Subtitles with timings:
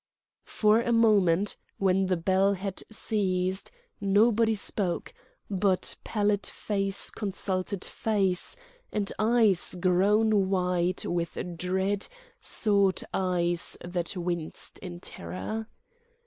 [0.49, 3.69] For a moment, when the bell had ceased,
[3.99, 5.13] nobody spoke;
[5.47, 8.55] but pallid face consulted face
[8.91, 12.07] and eyes grown wide with dread
[12.39, 15.67] sought eyes that winced in terror.